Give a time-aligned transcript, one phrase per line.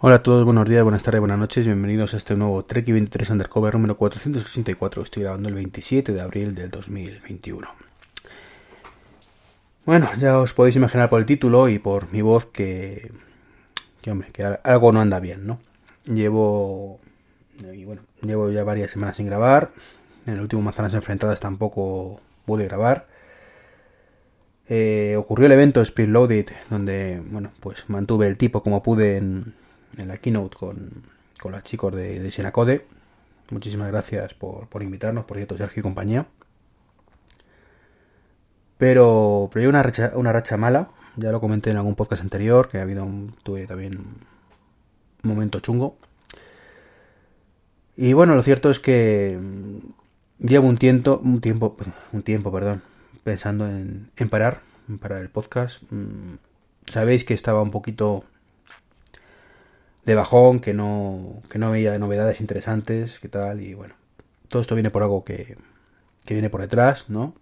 [0.00, 3.30] Hola a todos, buenos días, buenas tardes, buenas noches, bienvenidos a este nuevo Trek 23
[3.30, 5.02] Undercover número 484.
[5.02, 7.66] Estoy grabando el 27 de abril del 2021.
[9.84, 13.10] Bueno, ya os podéis imaginar por el título y por mi voz que,
[14.00, 15.58] que hombre, que algo no anda bien, ¿no?
[16.04, 17.00] Llevo,
[17.84, 19.72] bueno, llevo ya varias semanas sin grabar.
[20.28, 23.08] En el último Manzanas Enfrentadas tampoco pude grabar.
[24.68, 29.54] Eh, ocurrió el evento Split Loaded, donde, bueno, pues mantuve el tipo como pude en,
[29.96, 31.04] en la keynote con,
[31.40, 32.86] con los chicos de, de Sinacode.
[33.50, 36.26] Muchísimas gracias por, por, invitarnos, por cierto, Sergio y compañía.
[38.76, 42.78] Pero, pero hay una una racha mala, ya lo comenté en algún podcast anterior, que
[42.78, 44.18] ha habido un, tuve también un
[45.22, 45.96] momento chungo.
[47.96, 51.76] Y bueno, lo cierto es que mm, llevo un tiempo, un tiempo,
[52.12, 52.82] un tiempo, perdón,
[53.24, 55.82] pensando en, en parar, en parar el podcast.
[55.90, 56.36] Mm,
[56.86, 58.24] sabéis que estaba un poquito
[60.08, 63.94] de bajón, que no, que no veía novedades interesantes, que tal, y bueno,
[64.48, 65.58] todo esto viene por algo que,
[66.24, 67.34] que viene por detrás, ¿no?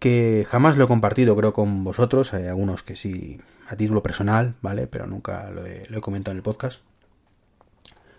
[0.00, 4.56] Que jamás lo he compartido, creo, con vosotros, hay algunos que sí, a título personal,
[4.60, 4.88] ¿vale?
[4.88, 6.82] Pero nunca lo he, lo he comentado en el podcast.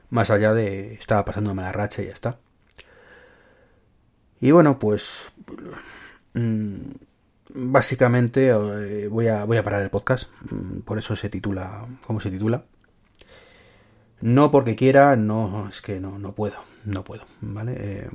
[0.09, 2.39] Más allá de estaba pasándome la racha y ya está.
[4.39, 5.33] Y bueno, pues
[6.33, 6.91] mmm,
[7.53, 10.29] básicamente eh, voy a voy a parar el podcast,
[10.85, 12.63] por eso se titula como se titula.
[14.21, 17.75] No porque quiera, no, es que no, no puedo, no puedo, ¿vale?
[17.77, 18.09] Eh,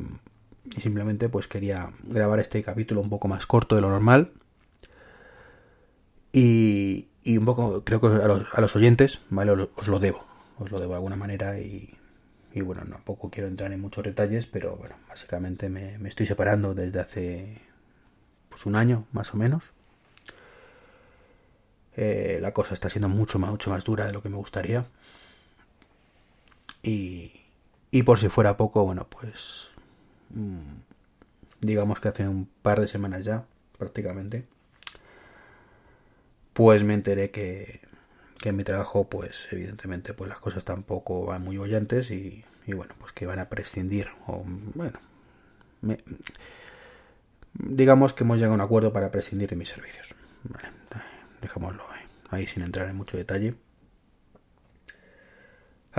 [0.76, 4.32] y simplemente pues quería grabar este capítulo un poco más corto de lo normal.
[6.32, 9.52] Y, y un poco, creo que a los, a los oyentes, ¿vale?
[9.52, 10.24] Os, lo debo,
[10.58, 11.96] os lo debo de alguna manera y,
[12.52, 16.74] y bueno, tampoco quiero entrar en muchos detalles, pero bueno, básicamente me, me estoy separando
[16.74, 17.62] desde hace
[18.48, 19.72] pues un año más o menos.
[21.96, 24.86] Eh, la cosa está siendo mucho más, mucho más dura de lo que me gustaría.
[26.82, 27.32] Y,
[27.90, 29.72] y por si fuera poco, bueno, pues
[30.30, 30.60] mmm,
[31.60, 33.44] digamos que hace un par de semanas ya,
[33.78, 34.46] prácticamente,
[36.52, 37.80] pues me enteré que,
[38.38, 42.72] que en mi trabajo, pues evidentemente, pues las cosas tampoco van muy bollantes y, y
[42.72, 44.42] bueno, pues que van a prescindir, o
[44.74, 44.98] bueno,
[45.82, 46.02] me,
[47.54, 50.14] digamos que hemos llegado a un acuerdo para prescindir de mis servicios.
[50.44, 50.68] Vale,
[51.42, 51.82] dejémoslo
[52.30, 53.54] ahí sin entrar en mucho detalle.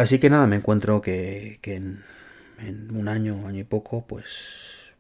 [0.02, 2.04] Así que nada, me encuentro que, en,
[2.92, 4.94] un año, año y poco, pues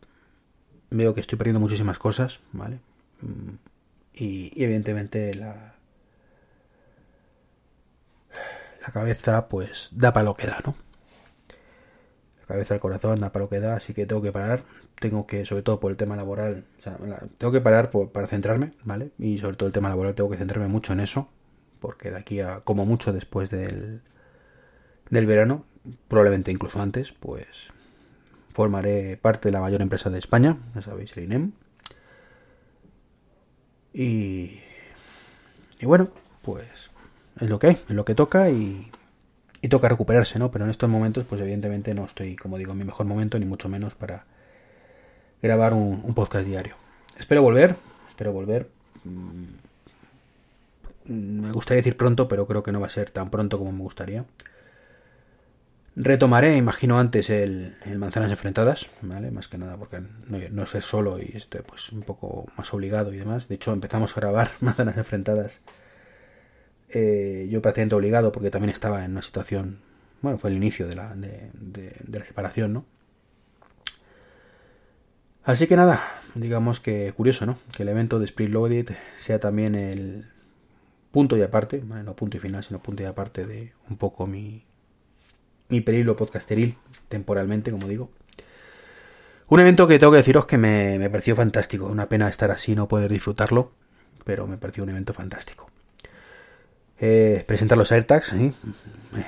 [0.92, 2.82] veo que estoy perdiendo muchísimas cosas, ¿vale?
[4.14, 5.74] Y, y evidentemente la,
[8.30, 10.76] la cabeza pues da para lo que da, ¿no?
[12.42, 14.64] La cabeza, el corazón da para lo que da, así que tengo que parar,
[15.00, 17.00] tengo que, sobre todo por el tema laboral, o sea,
[17.40, 19.14] tengo que parar para centrarme, ¿vale?
[19.18, 21.28] Y sobre todo el tema laboral tengo que centrarme mucho en eso,
[21.80, 24.04] porque de aquí a, como mucho después del
[25.12, 25.66] del verano,
[26.08, 27.72] probablemente incluso antes, pues
[28.54, 31.52] formaré parte de la mayor empresa de España, ya sabéis, el INEM.
[33.94, 34.62] Y,
[35.80, 36.10] y bueno,
[36.42, 36.90] pues
[37.40, 38.90] es lo que hay, es lo que toca y,
[39.62, 40.50] y, toca recuperarse, ¿no?
[40.50, 43.46] Pero en estos momentos, pues evidentemente no estoy, como digo, en mi mejor momento, ni
[43.46, 44.26] mucho menos para
[45.42, 46.76] grabar un, un podcast diario.
[47.20, 47.76] Espero volver,
[48.08, 48.70] espero volver.
[51.06, 53.82] Me gustaría decir pronto, pero creo que no va a ser tan pronto como me
[53.82, 54.24] gustaría.
[55.96, 59.30] Retomaré, imagino antes, el, el, Manzanas Enfrentadas, ¿vale?
[59.30, 63.18] Más que nada porque no, no solo y este, pues un poco más obligado y
[63.18, 63.50] demás.
[63.50, 65.62] De hecho, empezamos a grabar Manzanas Enfrentadas.
[66.90, 69.80] Eh, yo prácticamente obligado porque también estaba en una situación.
[70.22, 72.86] Bueno, fue el inicio de la, de, de, de la separación, ¿no?
[75.44, 76.02] Así que nada,
[76.36, 77.58] digamos que curioso, ¿no?
[77.76, 80.26] Que el evento de Split Loaded sea también el
[81.12, 82.04] punto y aparte, ¿vale?
[82.04, 84.64] no punto y final, sino punto y aparte de un poco mi,
[85.72, 86.78] mi periplo podcasteril,
[87.10, 88.12] temporalmente, como digo.
[89.48, 91.88] Un evento que tengo que deciros que me, me, pareció fantástico.
[91.88, 93.72] Una pena estar así, no poder disfrutarlo,
[94.24, 95.72] pero me pareció un evento fantástico.
[97.04, 98.54] Eh, presentar los AirTags, ¿sí?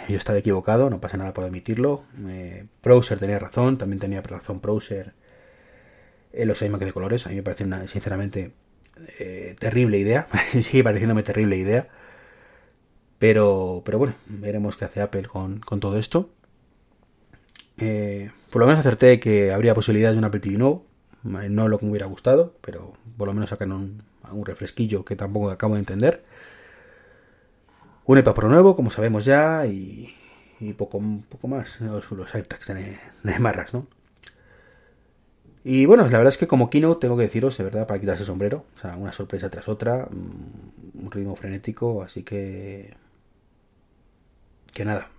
[0.07, 2.03] yo estaba equivocado, no pasa nada por admitirlo.
[2.27, 5.13] Eh, Browser tenía razón, también tenía razón Browser
[6.33, 7.25] en los iMac de colores.
[7.25, 8.51] A mí me parece una, sinceramente,
[9.19, 10.27] eh, terrible idea.
[10.51, 11.87] Sigue pareciéndome terrible idea.
[13.17, 16.29] Pero, pero bueno, veremos qué hace Apple con, con todo esto.
[17.77, 20.85] Eh, por lo menos acerté que habría posibilidades de un Apple nuevo.
[21.23, 24.03] No lo que me hubiera gustado, pero por lo menos sacan un,
[24.45, 26.23] refresquillo que tampoco acabo de entender.
[28.05, 30.13] Un iPad nuevo, como sabemos ya, y,
[30.77, 31.79] poco, poco más.
[31.81, 33.87] Los, los AirTags de, de marras, ¿no?
[35.63, 38.23] Y bueno, la verdad es que como keynote tengo que deciros, de verdad, para quitarse
[38.23, 38.65] el sombrero.
[38.75, 42.93] O sea, una sorpresa tras otra, un ritmo frenético, así que
[44.73, 45.09] que nada.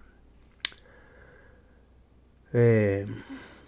[2.55, 3.05] Eh,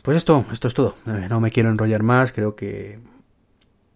[0.03, 0.95] pues esto, esto es todo.
[1.07, 2.33] Eh, no me quiero enrollar más.
[2.33, 3.01] Creo que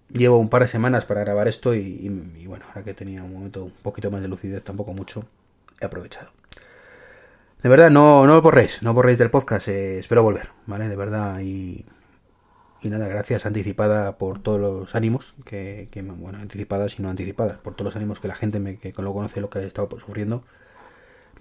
[0.09, 2.09] llevo un par de semanas para grabar esto y,
[2.47, 5.25] bueno, ahora que tenía un momento un poquito más de lucidez, tampoco mucho,
[5.81, 6.31] he aprovechado.
[7.63, 10.89] De verdad, no, no borréis, no borréis del podcast, eh, espero volver, ¿vale?
[10.89, 11.85] De verdad, y,
[12.83, 17.85] nada, gracias anticipada por todos los ánimos, que, bueno, anticipadas y no anticipadas, por todos
[17.85, 20.43] los ánimos que la gente me, que lo conoce lo que he estado sufriendo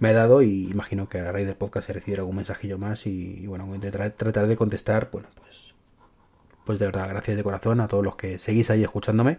[0.00, 3.06] me ha dado y imagino que a raíz del podcast se recibirá algún mensajillo más
[3.06, 3.68] y, bueno,
[4.16, 5.74] tratar de contestar, bueno, pues,
[6.64, 9.38] pues de verdad, gracias de corazón a todos los que seguís ahí escuchándome.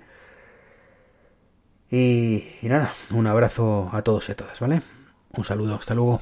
[1.90, 4.82] Y, y nada, un abrazo a todos y a todas, ¿vale?
[5.34, 6.22] Un saludo, hasta luego.